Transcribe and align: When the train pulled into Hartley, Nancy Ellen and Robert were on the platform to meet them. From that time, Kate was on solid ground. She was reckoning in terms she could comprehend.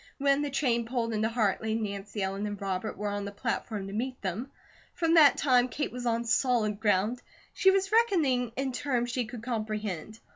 When 0.17 0.41
the 0.41 0.49
train 0.49 0.87
pulled 0.87 1.13
into 1.13 1.29
Hartley, 1.29 1.75
Nancy 1.75 2.23
Ellen 2.23 2.47
and 2.47 2.59
Robert 2.59 2.97
were 2.97 3.09
on 3.09 3.23
the 3.23 3.31
platform 3.31 3.85
to 3.85 3.93
meet 3.93 4.19
them. 4.23 4.49
From 4.95 5.13
that 5.13 5.37
time, 5.37 5.67
Kate 5.67 5.91
was 5.91 6.07
on 6.07 6.25
solid 6.25 6.79
ground. 6.79 7.21
She 7.53 7.69
was 7.69 7.91
reckoning 7.91 8.51
in 8.57 8.71
terms 8.71 9.11
she 9.11 9.25
could 9.25 9.43
comprehend. 9.43 10.19